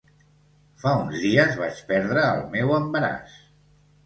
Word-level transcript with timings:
Fa 0.83 0.93
uns 1.01 1.19
dies 1.25 1.59
vaig 1.59 1.83
perdre 1.93 2.25
el 2.31 2.43
meu 2.57 2.75
embaràs. 2.79 3.39